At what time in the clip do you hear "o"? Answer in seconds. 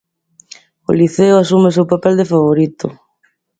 0.89-0.91, 1.69-1.75